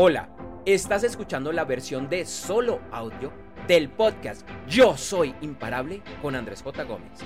[0.00, 0.28] Hola,
[0.64, 3.32] estás escuchando la versión de solo audio
[3.66, 6.84] del podcast Yo Soy Imparable con Andrés J.
[6.84, 7.18] Gómez.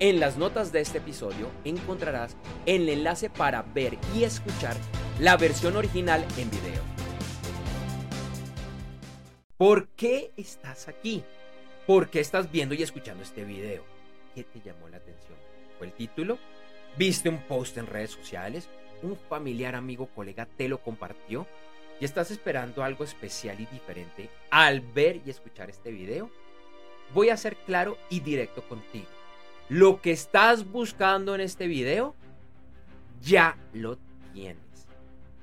[0.00, 2.36] En las notas de este episodio encontrarás
[2.66, 4.76] el enlace para ver y escuchar
[5.18, 6.82] la versión original en video.
[9.56, 11.24] ¿Por qué estás aquí?
[11.86, 13.82] ¿Por qué estás viendo y escuchando este video?
[14.34, 15.38] ¿Qué te llamó la atención?
[15.78, 16.36] ¿Fue el título?
[16.98, 18.68] ¿Viste un post en redes sociales?
[19.02, 21.46] ¿Un familiar, amigo, colega te lo compartió?
[22.00, 26.30] ¿Y estás esperando algo especial y diferente al ver y escuchar este video?
[27.12, 29.06] Voy a ser claro y directo contigo.
[29.68, 32.14] Lo que estás buscando en este video,
[33.22, 33.98] ya lo
[34.32, 34.88] tienes.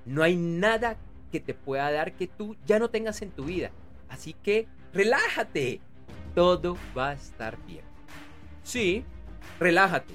[0.05, 0.97] No hay nada
[1.31, 3.71] que te pueda dar que tú ya no tengas en tu vida.
[4.09, 5.79] Así que relájate.
[6.35, 7.83] Todo va a estar bien.
[8.63, 9.03] Sí,
[9.59, 10.13] relájate.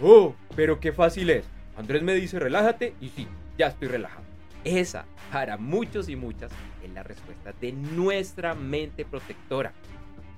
[0.00, 1.44] Oh, pero qué fácil es.
[1.76, 4.29] Andrés me dice relájate y sí, ya estoy relajado.
[4.64, 6.52] Esa, para muchos y muchas,
[6.84, 9.72] es la respuesta de nuestra mente protectora.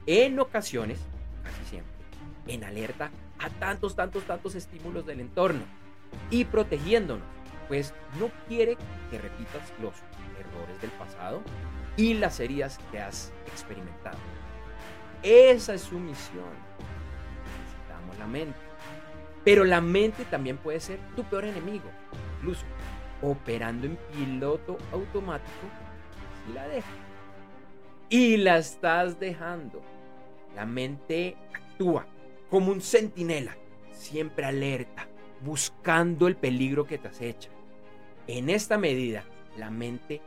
[0.06, 1.00] En ocasiones,
[1.42, 1.92] casi siempre,
[2.46, 5.62] en alerta a tantos, tantos, tantos estímulos del entorno
[6.30, 7.26] y protegiéndonos,
[7.66, 8.76] pues no quiere
[9.10, 9.94] que repitas los
[10.38, 11.40] errores del pasado
[11.96, 14.18] y las heridas que has experimentado.
[15.22, 16.44] Esa es su misión.
[17.60, 18.58] Necesitamos la mente.
[19.44, 21.90] Pero la mente también puede ser tu peor enemigo.
[22.38, 22.64] Incluso
[23.22, 25.66] operando en piloto automático,
[26.46, 26.90] si la dejas.
[28.08, 29.80] Y la estás dejando.
[30.54, 32.06] La mente actúa
[32.50, 33.56] como un centinela,
[33.92, 35.08] siempre alerta,
[35.40, 37.48] buscando el peligro que te acecha.
[38.26, 39.24] En esta medida,
[39.56, 40.20] la mente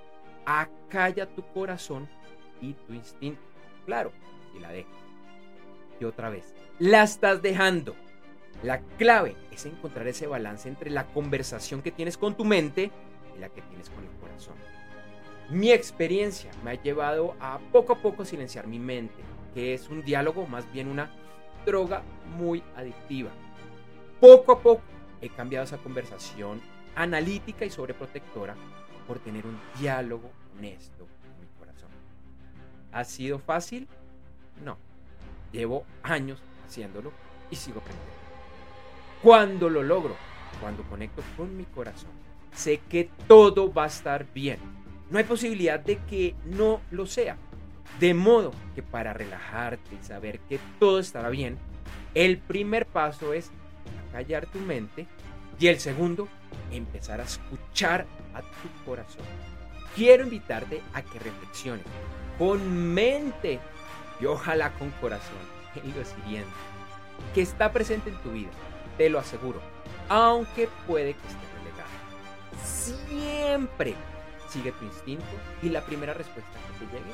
[0.46, 2.10] acalla tu corazón
[2.62, 3.42] y tu instinto.
[3.86, 4.12] Claro,
[4.52, 4.92] si la dejas.
[6.00, 7.96] Y otra vez, la estás dejando
[8.66, 12.92] la clave es encontrar ese balance entre la conversación que tienes con tu mente
[13.36, 14.56] y la que tienes con el corazón.
[15.50, 19.22] Mi experiencia me ha llevado a poco a poco silenciar mi mente,
[19.54, 21.12] que es un diálogo, más bien una
[21.66, 22.02] droga
[22.38, 23.30] muy adictiva.
[24.20, 24.82] Poco a poco
[25.22, 26.60] he cambiado esa conversación
[26.96, 28.56] analítica y sobreprotectora
[29.08, 31.90] por tener un diálogo honesto con mi corazón.
[32.92, 33.88] ¿Ha sido fácil?
[34.64, 34.78] No.
[35.52, 37.12] Llevo años haciéndolo
[37.52, 38.25] y sigo aprendiendo.
[39.26, 40.16] Cuando lo logro,
[40.62, 42.12] cuando conecto con mi corazón,
[42.54, 44.60] sé que todo va a estar bien.
[45.10, 47.36] No hay posibilidad de que no lo sea.
[48.00, 51.58] De modo que para relajarte y saber que todo estará bien,
[52.14, 53.50] el primer paso es
[54.12, 55.08] callar tu mente
[55.60, 56.28] y el segundo,
[56.70, 58.06] empezar a escuchar
[58.36, 59.26] a tu corazón.
[59.96, 61.86] Quiero invitarte a que reflexiones
[62.38, 63.60] con mente
[64.22, 65.34] y ojalá con corazón
[65.84, 66.54] en lo siguiente,
[67.34, 68.52] que está presente en tu vida
[68.98, 69.62] te lo aseguro.
[70.10, 71.90] Aunque puede que esté relegado.
[72.64, 73.96] Siempre
[74.50, 75.26] sigue tu instinto
[75.62, 77.12] y la primera respuesta que te llegue.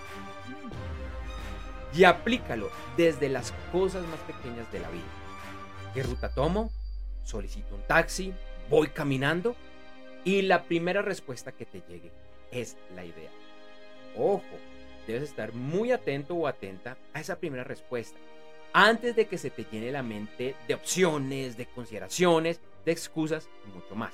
[1.93, 5.03] Y aplícalo desde las cosas más pequeñas de la vida.
[5.93, 6.71] ¿Qué ruta tomo?
[7.23, 8.33] ¿Solicito un taxi?
[8.69, 9.55] ¿Voy caminando?
[10.23, 12.11] Y la primera respuesta que te llegue
[12.51, 13.31] es la idea.
[14.15, 14.43] Ojo,
[15.07, 18.17] debes estar muy atento o atenta a esa primera respuesta
[18.73, 23.75] antes de que se te llene la mente de opciones, de consideraciones, de excusas y
[23.75, 24.13] mucho más.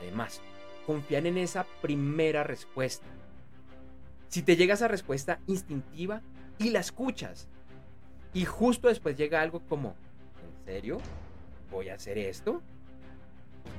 [0.00, 0.40] Además,
[0.86, 3.06] confían en esa primera respuesta.
[4.28, 6.22] Si te llega esa respuesta instintiva
[6.58, 7.48] y la escuchas,
[8.34, 9.96] y justo después llega algo como,
[10.44, 10.98] ¿en serio?
[11.70, 12.62] ¿Voy a hacer esto?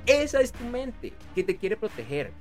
[0.06, 2.32] Esa es tu mente que te quiere proteger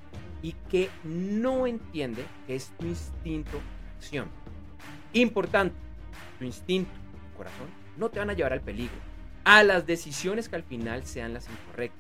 [0.42, 4.30] y que no entiende que es tu instinto de acción.
[5.14, 5.76] Importante,
[6.38, 6.92] tu instinto
[7.40, 8.98] corazón no te van a llevar al peligro,
[9.46, 11.98] a las decisiones que al final sean las incorrectas.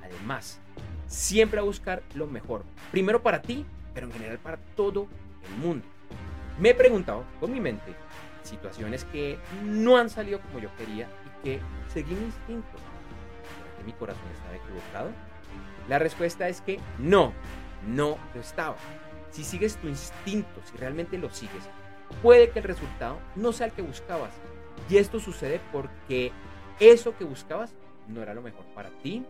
[0.00, 0.60] Además,
[1.08, 5.08] siempre a buscar lo mejor, primero para ti, pero en general para todo
[5.48, 5.86] el mundo.
[6.60, 7.94] Me he preguntado con mi mente
[8.44, 11.60] situaciones que no han salido como yo quería y que
[11.92, 12.78] seguí mi instinto.
[12.78, 15.10] ¿Será que mi corazón estaba equivocado?
[15.88, 17.32] La respuesta es que no,
[17.88, 18.76] no lo estaba.
[19.30, 21.68] Si sigues tu instinto, si realmente lo sigues,
[22.22, 24.32] puede que el resultado no sea el que buscabas,
[24.88, 26.32] y esto sucede porque
[26.78, 27.74] eso que buscabas
[28.08, 29.24] no era lo mejor para ti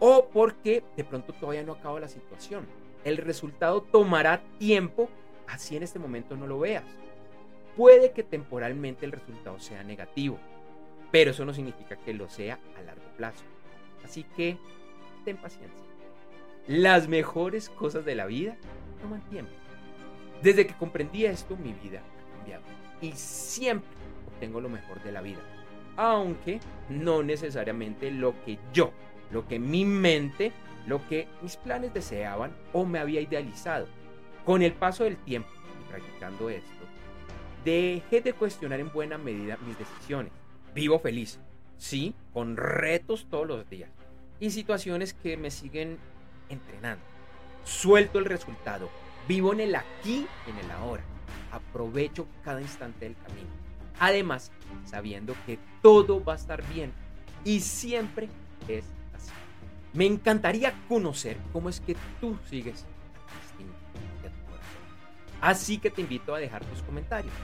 [0.00, 2.66] o porque de pronto todavía no acaba la situación.
[3.04, 5.08] El resultado tomará tiempo,
[5.46, 6.84] así en este momento no lo veas.
[7.76, 10.38] Puede que temporalmente el resultado sea negativo,
[11.10, 13.44] pero eso no significa que lo sea a largo plazo.
[14.04, 14.58] Así que
[15.24, 15.84] ten paciencia.
[16.66, 18.56] Las mejores cosas de la vida
[19.00, 19.52] toman tiempo.
[20.42, 22.62] Desde que comprendí esto, mi vida ha cambiado.
[23.00, 23.88] Y siempre
[24.44, 25.40] tengo lo mejor de la vida.
[25.96, 28.92] Aunque no necesariamente lo que yo,
[29.30, 30.52] lo que mi mente
[30.86, 33.86] lo que mis planes deseaban o me había idealizado.
[34.44, 35.48] Con el paso del tiempo
[35.80, 36.84] y practicando esto,
[37.64, 40.32] dejé de cuestionar en buena medida mis decisiones.
[40.74, 41.40] Vivo feliz,
[41.78, 43.90] sí, con retos todos los días
[44.40, 45.98] y situaciones que me siguen
[46.48, 47.04] entrenando.
[47.64, 48.90] Suelto el resultado,
[49.26, 51.02] vivo en el aquí y en el ahora.
[51.50, 53.63] Aprovecho cada instante del camino.
[53.98, 54.50] Además,
[54.84, 56.92] sabiendo que todo va a estar bien
[57.44, 58.28] y siempre
[58.68, 59.30] es así.
[59.92, 62.84] Me encantaría conocer cómo es que tú sigues
[64.22, 65.40] de tu corazón.
[65.40, 67.34] Así que te invito a dejar tus comentarios.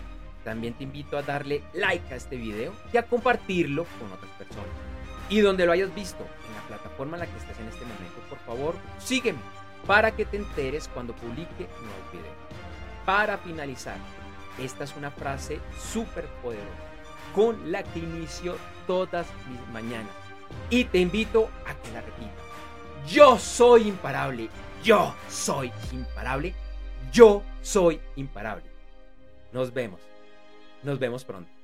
[0.44, 4.70] También te invito a darle like a este video y a compartirlo con otras personas.
[5.28, 8.20] Y donde lo hayas visto, en la plataforma en la que estés en este momento,
[8.28, 9.38] por favor, sígueme
[9.86, 12.36] para que te enteres cuando publique nuevos videos.
[13.04, 13.96] Para finalizar,
[14.60, 16.90] esta es una frase súper poderosa
[17.34, 20.12] con la que inicio todas mis mañanas.
[20.68, 22.34] Y te invito a que la repitas.
[23.08, 24.48] Yo soy imparable.
[24.82, 26.54] Yo soy imparable.
[27.12, 28.64] Yo soy imparable.
[29.52, 30.00] Nos vemos.
[30.82, 31.59] Nos vemos pronto.